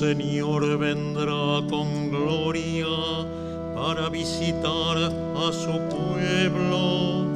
[0.00, 2.86] Señor vendrá con gloria
[3.74, 7.26] para visitar a su pueblo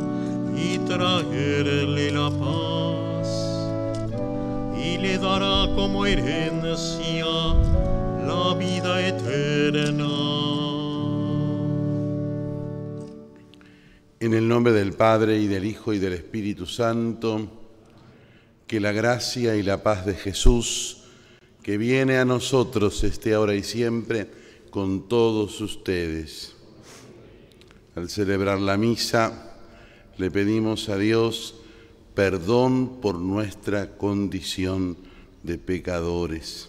[0.56, 3.28] y traerle la paz.
[4.82, 7.27] Y le dará como herencia
[8.27, 10.08] la vida eterna.
[14.20, 17.46] En el nombre del Padre y del Hijo y del Espíritu Santo,
[18.66, 21.03] que la gracia y la paz de Jesús,
[21.64, 24.28] que viene a nosotros esté ahora y siempre
[24.68, 26.54] con todos ustedes.
[27.96, 29.56] Al celebrar la misa,
[30.18, 31.54] le pedimos a Dios
[32.14, 34.98] perdón por nuestra condición
[35.42, 36.68] de pecadores.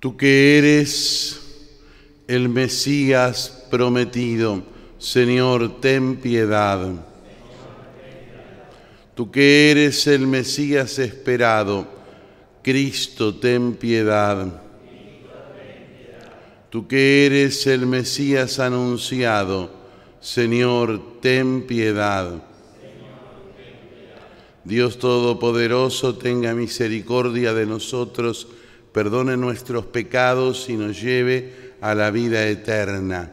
[0.00, 1.40] Tú que eres
[2.26, 4.62] el Mesías prometido,
[4.98, 7.13] Señor, ten piedad.
[9.14, 11.86] Tú que eres el Mesías esperado,
[12.62, 14.60] Cristo, ten piedad.
[16.68, 19.70] Tú que eres el Mesías anunciado,
[20.20, 22.42] Señor, ten piedad.
[24.64, 28.48] Dios Todopoderoso, tenga misericordia de nosotros,
[28.92, 33.30] perdone nuestros pecados y nos lleve a la vida eterna.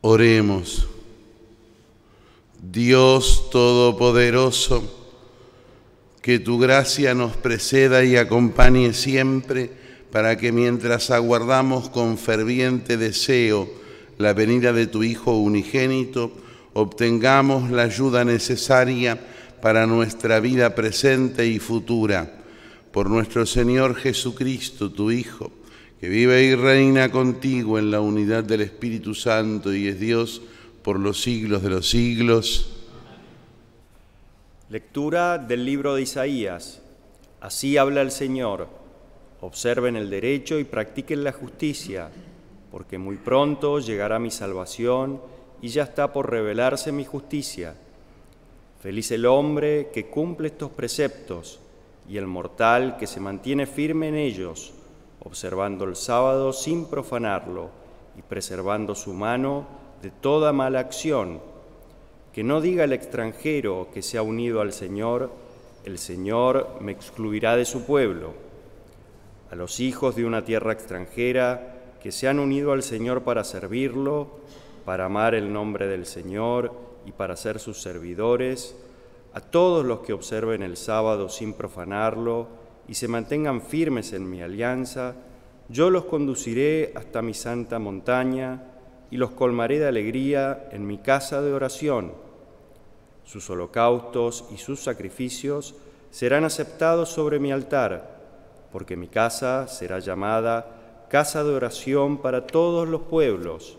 [0.00, 0.88] Oremos.
[2.72, 4.82] Dios Todopoderoso,
[6.20, 9.70] que tu gracia nos preceda y acompañe siempre
[10.10, 13.68] para que mientras aguardamos con ferviente deseo
[14.18, 16.32] la venida de tu Hijo unigénito,
[16.72, 19.20] obtengamos la ayuda necesaria
[19.62, 22.42] para nuestra vida presente y futura.
[22.90, 25.52] Por nuestro Señor Jesucristo, tu Hijo,
[26.00, 30.42] que vive y reina contigo en la unidad del Espíritu Santo y es Dios
[30.86, 32.72] por los siglos de los siglos.
[34.68, 36.80] Lectura del libro de Isaías.
[37.40, 38.68] Así habla el Señor.
[39.40, 42.08] Observen el derecho y practiquen la justicia,
[42.70, 45.20] porque muy pronto llegará mi salvación
[45.60, 47.74] y ya está por revelarse mi justicia.
[48.80, 51.58] Feliz el hombre que cumple estos preceptos
[52.08, 54.72] y el mortal que se mantiene firme en ellos,
[55.18, 57.70] observando el sábado sin profanarlo
[58.16, 61.40] y preservando su mano de toda mala acción.
[62.32, 65.30] Que no diga el extranjero que se ha unido al Señor,
[65.84, 68.34] el Señor me excluirá de su pueblo.
[69.50, 74.40] A los hijos de una tierra extranjera que se han unido al Señor para servirlo,
[74.84, 76.72] para amar el nombre del Señor
[77.06, 78.76] y para ser sus servidores,
[79.32, 82.48] a todos los que observen el sábado sin profanarlo
[82.88, 85.14] y se mantengan firmes en mi alianza,
[85.68, 88.75] yo los conduciré hasta mi santa montaña
[89.10, 92.12] y los colmaré de alegría en mi casa de oración.
[93.24, 95.74] Sus holocaustos y sus sacrificios
[96.10, 98.16] serán aceptados sobre mi altar,
[98.72, 103.78] porque mi casa será llamada casa de oración para todos los pueblos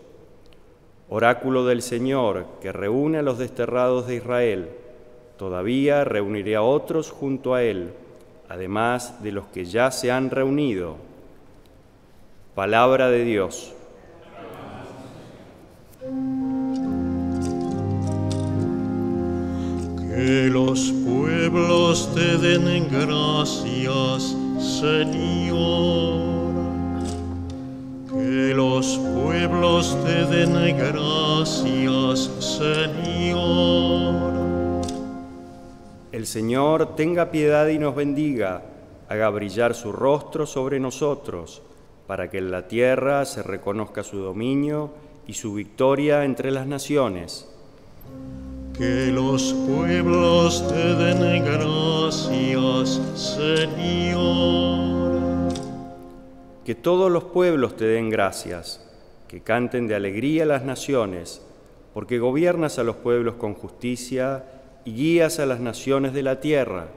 [1.10, 4.68] Oráculo del Señor, que reúne a los desterrados de Israel,
[5.38, 7.92] todavía reuniré a otros junto a él,
[8.46, 10.96] además de los que ya se han reunido.
[12.54, 13.72] Palabra de Dios.
[20.18, 26.38] Que los pueblos te den gracias, Señor
[28.12, 33.62] que los pueblos te den gracias, Señor.
[36.10, 38.62] El Señor tenga piedad y nos bendiga,
[39.08, 41.62] haga brillar su rostro sobre nosotros,
[42.08, 44.90] para que en la tierra se reconozca su dominio
[45.28, 47.48] y su victoria entre las naciones.
[48.78, 54.68] Que los pueblos te den gracias, Señor
[56.68, 58.86] que todos los pueblos te den gracias,
[59.26, 61.40] que canten de alegría las naciones,
[61.94, 64.44] porque gobiernas a los pueblos con justicia
[64.84, 66.88] y guías a las naciones de la tierra.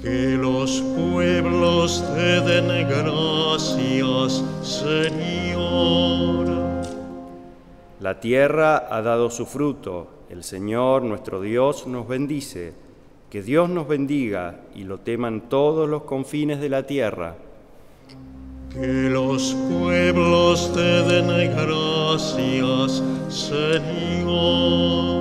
[0.00, 6.46] Que los pueblos te den gracias, Señor.
[8.00, 12.72] La tierra ha dado su fruto, el Señor nuestro Dios nos bendice.
[13.30, 17.36] Que Dios nos bendiga y lo teman todos los confines de la tierra.
[18.72, 25.15] Que los pueblos te den gracias, Señor.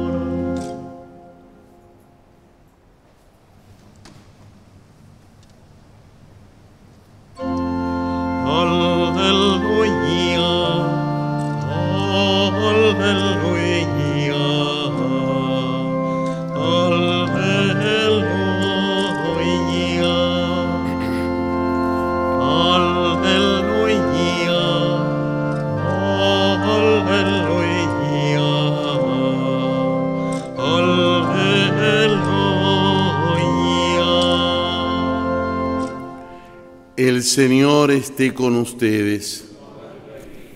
[37.35, 39.43] Señor esté con ustedes.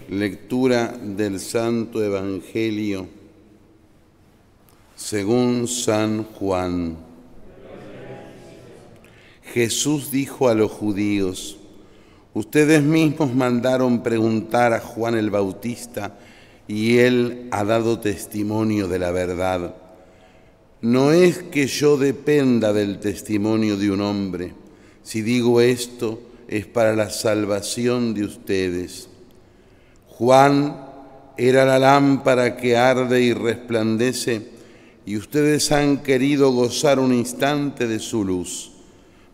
[0.08, 3.06] Lectura del Santo Evangelio
[4.96, 6.96] según San Juan.
[9.54, 11.58] Jesús dijo a los judíos,
[12.34, 16.18] ustedes mismos mandaron preguntar a Juan el Bautista
[16.66, 19.76] y él ha dado testimonio de la verdad.
[20.82, 24.54] No es que yo dependa del testimonio de un hombre.
[25.04, 29.08] Si digo esto, es para la salvación de ustedes.
[30.08, 30.84] Juan
[31.38, 34.42] era la lámpara que arde y resplandece,
[35.06, 38.72] y ustedes han querido gozar un instante de su luz.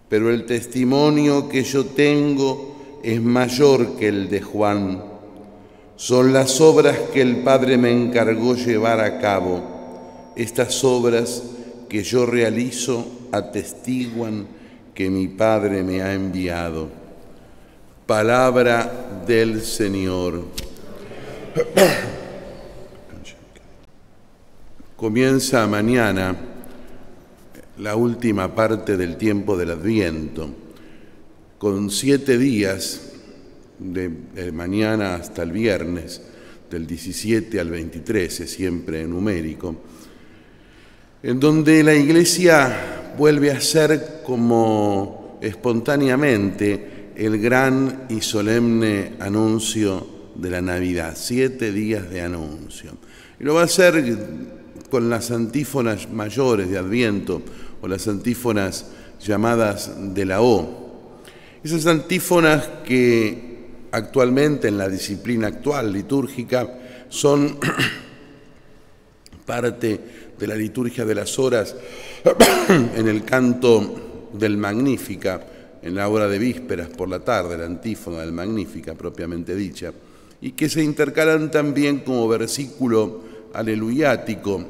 [0.09, 5.03] Pero el testimonio que yo tengo es mayor que el de Juan.
[5.95, 10.33] Son las obras que el Padre me encargó llevar a cabo.
[10.35, 11.44] Estas obras
[11.88, 14.47] que yo realizo atestiguan
[14.94, 17.05] que mi Padre me ha enviado.
[18.06, 20.44] Palabra del Señor.
[24.96, 26.36] Comienza mañana
[27.80, 30.54] la última parte del tiempo del Adviento,
[31.57, 33.13] con siete días
[33.80, 36.22] de, mañana hasta el viernes,
[36.69, 39.78] del 17 al 23, siempre numérico,
[41.24, 50.50] en donde la Iglesia vuelve a ser como espontáneamente el gran y solemne anuncio de
[50.50, 52.91] la Navidad, siete días de anuncio.
[53.39, 54.17] Y lo va a hacer
[54.89, 57.41] con las antífonas mayores de Adviento
[57.81, 58.88] o las antífonas
[59.25, 61.19] llamadas de la O.
[61.63, 66.79] Esas antífonas que actualmente en la disciplina actual litúrgica
[67.09, 67.57] son
[69.45, 70.00] parte
[70.38, 71.75] de la liturgia de las horas
[72.69, 75.55] en el canto del Magnífica
[75.85, 79.93] en la hora de vísperas por la tarde, la antífona del Magnífica propiamente dicha,
[80.41, 83.21] y que se intercalan también como versículo
[83.53, 84.65] aleluyático,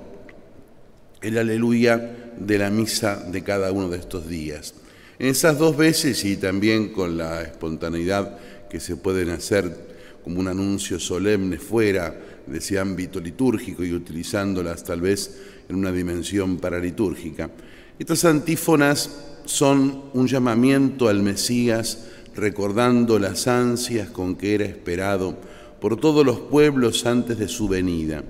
[1.21, 4.73] el aleluya de la misa de cada uno de estos días.
[5.17, 8.37] En esas dos veces y también con la espontaneidad
[8.69, 12.13] que se pueden hacer como un anuncio solemne fuera
[12.45, 15.39] de ese ámbito litúrgico y utilizándolas tal vez
[15.69, 17.49] en una dimensión paralitúrgica.
[17.97, 19.09] Estas antífonas
[19.45, 22.05] son un llamamiento al Mesías
[22.35, 25.37] recordando las ansias con que era esperado
[25.79, 28.23] por todos los pueblos antes de su venida.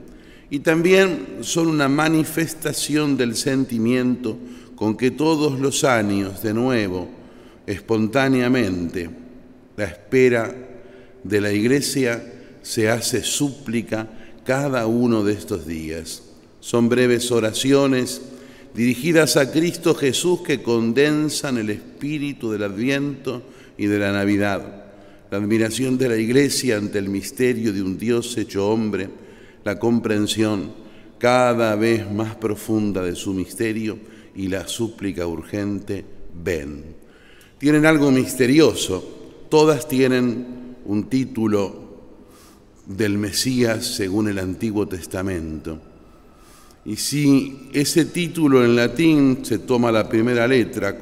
[0.50, 4.38] Y también son una manifestación del sentimiento
[4.76, 7.08] con que todos los años, de nuevo,
[7.66, 9.10] espontáneamente,
[9.76, 10.54] la espera
[11.24, 12.24] de la Iglesia
[12.62, 14.08] se hace súplica
[14.46, 16.24] cada uno de estos días.
[16.60, 18.22] Son breves oraciones
[18.76, 23.42] dirigidas a Cristo Jesús que condensan el espíritu del Adviento
[23.78, 24.84] y de la Navidad,
[25.32, 29.10] la admiración de la Iglesia ante el misterio de un Dios hecho hombre,
[29.64, 30.74] la comprensión
[31.18, 33.98] cada vez más profunda de su misterio
[34.36, 36.04] y la súplica urgente,
[36.44, 36.84] ven.
[37.58, 41.86] Tienen algo misterioso, todas tienen un título
[42.86, 45.95] del Mesías según el Antiguo Testamento
[46.86, 50.96] y si ese título en latín se toma la primera letra,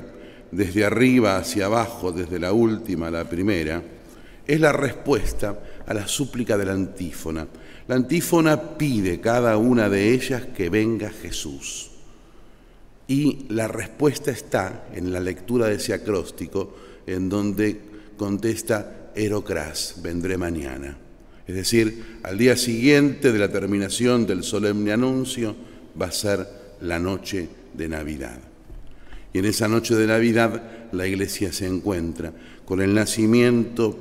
[0.50, 3.84] desde arriba hacia abajo, desde la última a la primera,
[4.46, 7.48] es la respuesta a la súplica de la antífona.
[7.88, 11.90] La antífona pide cada una de ellas que venga Jesús.
[13.08, 16.76] Y la respuesta está en la lectura de ese acróstico,
[17.06, 17.82] en donde
[18.16, 20.98] contesta Erocras, vendré mañana.
[21.46, 25.56] Es decir, al día siguiente de la terminación del solemne anuncio,
[26.00, 26.48] va a ser
[26.82, 28.40] la noche de Navidad.
[29.32, 32.32] Y en esa noche de Navidad la iglesia se encuentra
[32.66, 33.98] con el nacimiento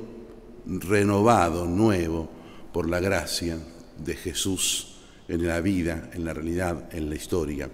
[0.65, 2.29] renovado, nuevo,
[2.71, 3.57] por la gracia
[3.97, 4.95] de Jesús
[5.27, 7.69] en la vida, en la realidad, en la historia.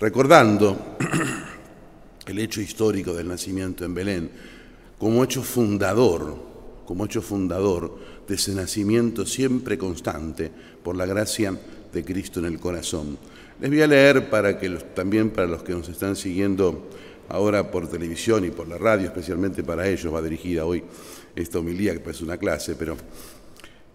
[0.00, 0.96] Recordando
[2.26, 4.30] el hecho histórico del nacimiento en Belén
[4.98, 6.36] como hecho fundador,
[6.86, 7.98] como hecho fundador
[8.28, 10.50] de ese nacimiento siempre constante
[10.82, 11.58] por la gracia
[11.92, 13.18] de Cristo en el corazón.
[13.62, 16.88] Les voy a leer para que también para los que nos están siguiendo
[17.28, 20.82] ahora por televisión y por la radio, especialmente para ellos, va dirigida hoy
[21.36, 22.96] esta homilía que parece una clase, pero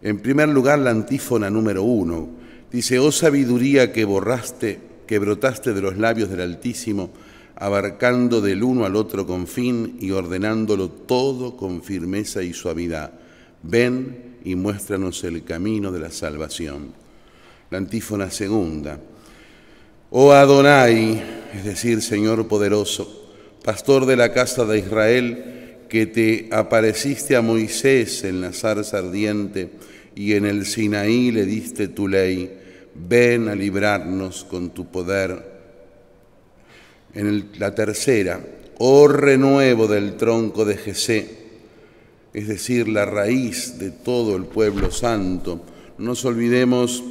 [0.01, 2.29] en primer lugar la antífona número uno
[2.71, 7.09] dice, oh sabiduría que borraste, que brotaste de los labios del Altísimo,
[7.57, 13.11] abarcando del uno al otro con fin y ordenándolo todo con firmeza y suavidad.
[13.63, 16.93] Ven y muéstranos el camino de la salvación.
[17.69, 18.97] La antífona segunda.
[20.09, 21.21] Oh Adonai,
[21.53, 23.29] es decir, Señor poderoso,
[23.61, 29.69] pastor de la casa de Israel, que te apareciste a Moisés en la zarza ardiente
[30.15, 32.57] y en el Sinaí le diste tu ley,
[32.95, 35.57] ven a librarnos con tu poder.
[37.13, 38.39] En la tercera,
[38.77, 41.37] oh renuevo del tronco de Jesé,
[42.33, 45.65] es decir, la raíz de todo el pueblo santo.
[45.97, 47.03] No nos olvidemos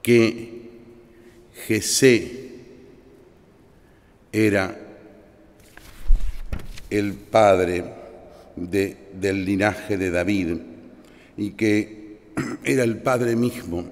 [0.00, 0.63] que
[1.66, 2.50] Jesé
[4.32, 4.78] era
[6.90, 7.84] el padre
[8.56, 10.56] del linaje de David
[11.36, 12.18] y que
[12.64, 13.88] era el padre mismo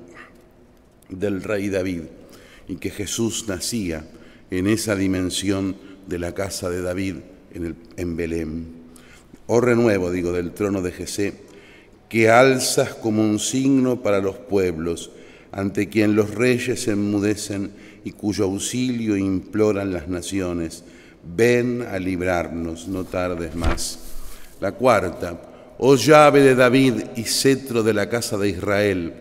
[1.08, 2.02] del rey David
[2.68, 4.04] y que Jesús nacía
[4.50, 5.76] en esa dimensión
[6.06, 7.16] de la casa de David
[7.54, 8.66] en, el, en Belén.
[9.46, 11.34] Oh renuevo, digo, del trono de Jesé,
[12.08, 15.10] que alzas como un signo para los pueblos,
[15.52, 17.70] ante quien los reyes se enmudecen
[18.04, 20.84] y cuyo auxilio imploran las naciones.
[21.24, 23.98] Ven a librarnos, no tardes más.
[24.60, 29.14] La cuarta, oh llave de David y cetro de la casa de Israel,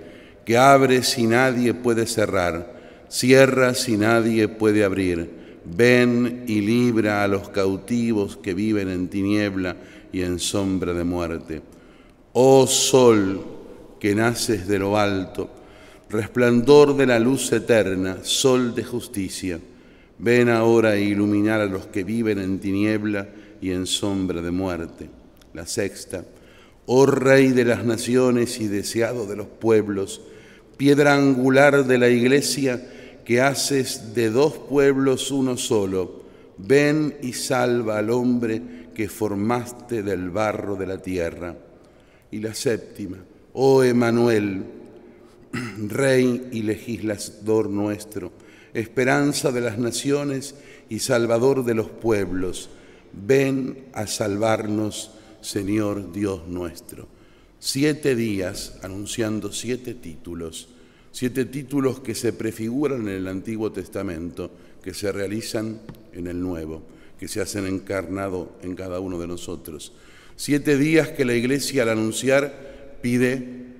[0.45, 7.27] que abre si nadie puede cerrar, cierra si nadie puede abrir ven y libra a
[7.27, 9.75] los cautivos que viven en tiniebla
[10.11, 11.61] y en sombra de muerte.
[12.33, 13.45] Oh sol
[13.99, 15.49] que naces de lo alto,
[16.11, 19.59] resplandor de la luz eterna, sol de justicia,
[20.19, 23.27] ven ahora a iluminar a los que viven en tiniebla
[23.61, 25.09] y en sombra de muerte.
[25.53, 26.23] La sexta,
[26.85, 30.21] oh Rey de las naciones y deseado de los pueblos,
[30.77, 32.87] piedra angular de la iglesia,
[33.25, 36.23] que haces de dos pueblos uno solo,
[36.57, 38.61] ven y salva al hombre
[38.93, 41.55] que formaste del barro de la tierra.
[42.31, 43.17] Y la séptima,
[43.53, 44.80] oh Emanuel,
[45.87, 48.31] Rey y legislador nuestro,
[48.73, 50.55] esperanza de las naciones
[50.89, 52.69] y salvador de los pueblos,
[53.13, 57.07] ven a salvarnos, Señor Dios nuestro.
[57.59, 60.69] Siete días anunciando siete títulos
[61.11, 64.49] siete títulos que se prefiguran en el Antiguo Testamento,
[64.81, 65.79] que se realizan
[66.13, 66.81] en el Nuevo,
[67.19, 69.93] que se hacen encarnado en cada uno de nosotros.
[70.35, 73.70] Siete días que la Iglesia al anunciar pide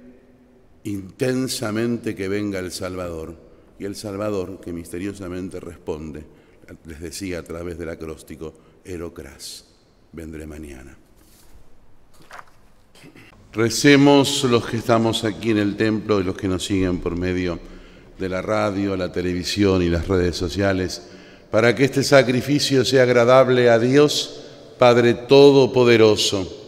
[0.84, 3.36] intensamente que venga el Salvador.
[3.80, 6.24] Y el Salvador que misteriosamente responde,
[6.86, 8.54] les decía a través del acróstico,
[8.86, 9.66] Erocras,
[10.12, 10.98] vendré mañana.
[13.54, 17.60] Recemos los que estamos aquí en el templo y los que nos siguen por medio
[18.18, 21.02] de la radio, la televisión y las redes sociales,
[21.50, 24.46] para que este sacrificio sea agradable a Dios,
[24.78, 26.60] Padre Todopoderoso.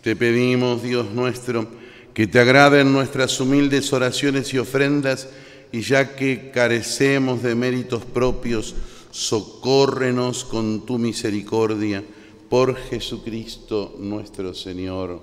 [0.00, 1.68] Te pedimos, Dios nuestro,
[2.14, 5.28] que te agraden nuestras humildes oraciones y ofrendas,
[5.72, 8.74] y ya que carecemos de méritos propios,
[9.10, 12.04] socórrenos con tu misericordia
[12.48, 15.20] por Jesucristo nuestro Señor.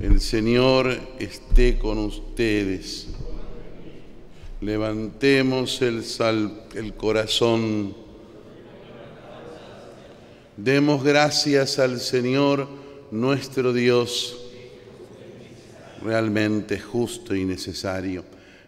[0.00, 3.08] El Señor esté con ustedes.
[4.60, 6.02] Levantemos el,
[6.74, 7.94] el corazón.
[10.56, 12.66] Demos gracias al Señor
[13.10, 14.39] nuestro Dios,
[16.02, 18.24] realmente justo y necesario.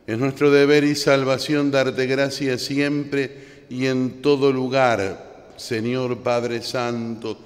[0.07, 7.39] Es nuestro deber y salvación darte gracias siempre y en todo lugar, Señor Padre Santo,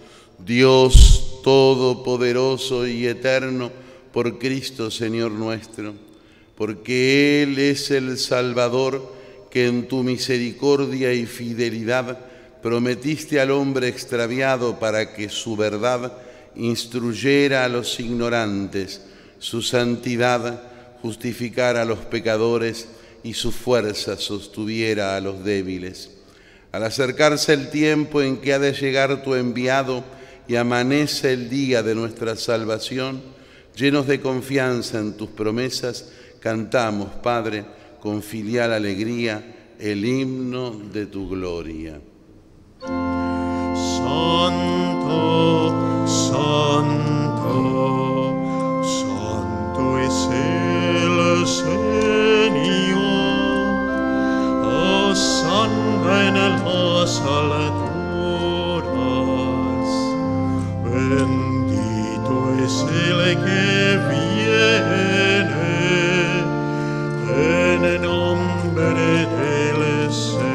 [0.44, 3.70] Dios Todopoderoso y Eterno,
[4.12, 5.94] por Cristo Señor nuestro,
[6.56, 9.14] porque Él es el Salvador
[9.50, 12.18] que en tu misericordia y fidelidad
[12.62, 16.14] prometiste al hombre extraviado para que su verdad
[16.56, 19.02] instruyera a los ignorantes,
[19.38, 20.62] su santidad
[21.02, 22.88] justificara a los pecadores
[23.22, 26.10] y su fuerza sostuviera a los débiles.
[26.72, 30.04] Al acercarse el tiempo en que ha de llegar tu enviado,
[30.48, 33.20] y amanece el día de nuestra salvación,
[33.74, 37.64] llenos de confianza en tus promesas, cantamos, Padre,
[38.00, 42.00] con filial alegría, el himno de tu gloria.
[42.80, 44.65] Santo,
[60.84, 65.26] Bendito es el que viene
[67.28, 70.46] en el nombre del Señor.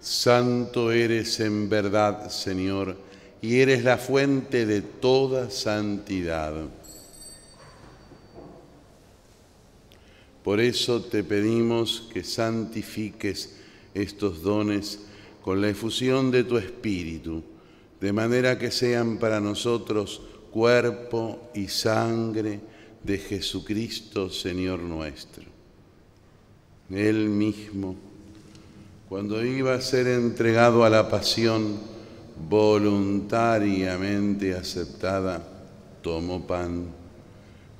[0.00, 2.96] Santo eres en verdad, Señor,
[3.42, 6.54] y eres la fuente de toda santidad.
[10.44, 13.56] Por eso te pedimos que santifiques
[13.94, 15.00] estos dones
[15.42, 17.42] con la efusión de tu Espíritu,
[17.98, 20.20] de manera que sean para nosotros
[20.50, 22.60] cuerpo y sangre
[23.02, 25.44] de Jesucristo, Señor nuestro.
[26.90, 27.96] Él mismo,
[29.08, 31.78] cuando iba a ser entregado a la pasión
[32.48, 35.42] voluntariamente aceptada,
[36.02, 36.88] tomó pan,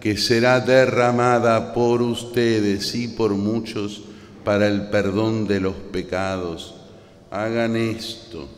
[0.00, 4.02] que será derramada por ustedes y por muchos
[4.44, 6.74] para el perdón de los pecados.
[7.30, 8.48] Hagan esto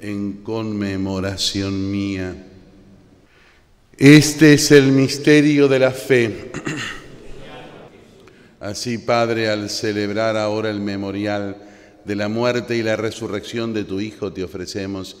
[0.00, 2.46] en conmemoración mía.
[3.96, 6.52] Este es el misterio de la fe.
[8.60, 11.56] Así, Padre, al celebrar ahora el memorial
[12.04, 15.20] de la muerte y la resurrección de tu Hijo, te ofrecemos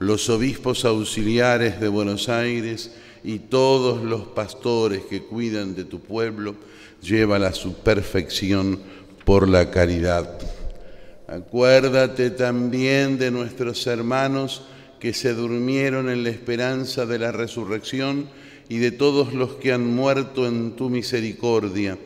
[0.00, 2.90] los obispos auxiliares de Buenos Aires
[3.22, 6.54] y todos los pastores que cuidan de tu pueblo,
[7.02, 8.80] llévala a su perfección
[9.26, 10.38] por la caridad.
[11.28, 14.62] Acuérdate también de nuestros hermanos
[14.98, 18.26] que se durmieron en la esperanza de la resurrección
[18.70, 21.98] y de todos los que han muerto en tu misericordia.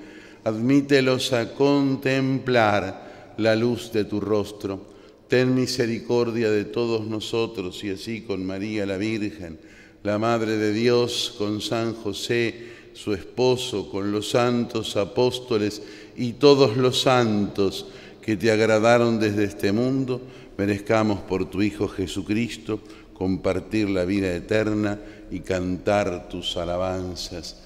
[0.43, 4.94] Admítelos a contemplar la luz de tu rostro.
[5.29, 9.59] Ten misericordia de todos nosotros y así con María la Virgen,
[10.03, 12.55] la Madre de Dios, con San José,
[12.93, 15.83] su esposo, con los santos apóstoles
[16.17, 17.87] y todos los santos
[18.23, 20.21] que te agradaron desde este mundo,
[20.57, 22.81] merezcamos por tu Hijo Jesucristo
[23.15, 27.63] compartir la vida eterna y cantar tus alabanzas.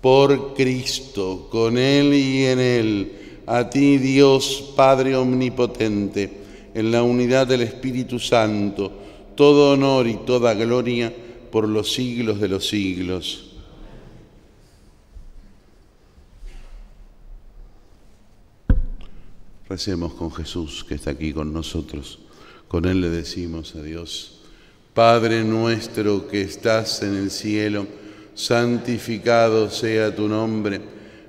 [0.00, 3.12] Por Cristo, con Él y en Él,
[3.46, 6.41] a ti Dios Padre Omnipotente,
[6.74, 8.92] en la unidad del Espíritu Santo,
[9.34, 11.12] todo honor y toda gloria
[11.50, 13.52] por los siglos de los siglos.
[19.68, 22.18] Recemos con Jesús que está aquí con nosotros.
[22.68, 24.40] Con Él le decimos a Dios,
[24.94, 27.86] Padre nuestro que estás en el cielo,
[28.34, 30.80] santificado sea tu nombre,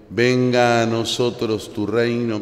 [0.09, 2.41] venga a nosotros tu reino,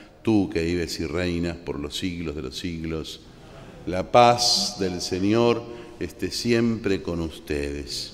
[0.23, 3.21] Tú que vives y reinas por los siglos de los siglos.
[3.85, 5.63] La paz del Señor
[5.99, 8.13] esté siempre con ustedes.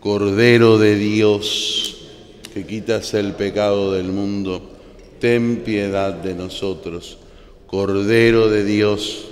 [0.00, 2.08] Cordero de Dios,
[2.54, 4.78] que quitas el pecado del mundo
[5.18, 7.18] ten piedad de nosotros,
[7.66, 9.26] Cordero de Dios.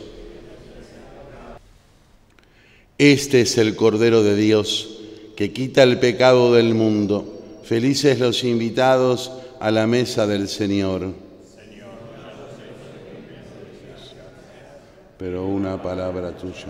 [2.98, 5.00] Este es el Cordero de Dios
[5.36, 7.60] que quita el pecado del mundo.
[7.62, 11.12] Felices los invitados a la mesa del Señor.
[15.18, 16.66] Pero una palabra tuya.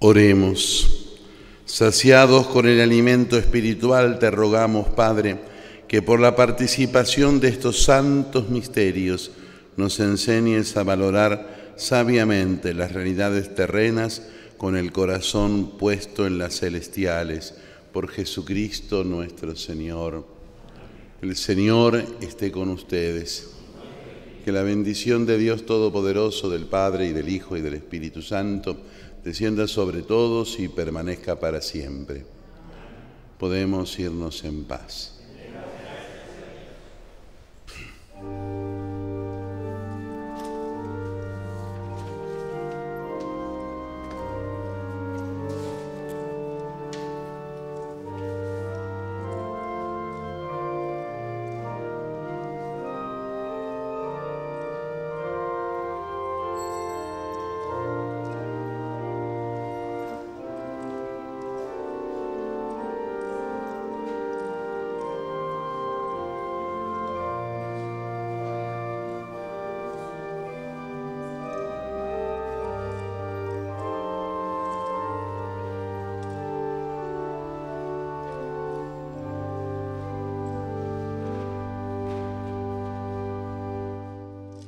[0.00, 0.96] Oremos.
[1.66, 5.38] Saciados con el alimento espiritual, te rogamos, Padre,
[5.86, 9.30] que por la participación de estos santos misterios
[9.76, 14.22] nos enseñes a valorar sabiamente las realidades terrenas
[14.56, 17.54] con el corazón puesto en las celestiales,
[17.92, 20.39] por Jesucristo nuestro Señor.
[21.22, 23.50] El Señor esté con ustedes.
[24.42, 28.78] Que la bendición de Dios Todopoderoso, del Padre y del Hijo y del Espíritu Santo,
[29.22, 32.24] descienda sobre todos y permanezca para siempre.
[33.38, 35.19] Podemos irnos en paz.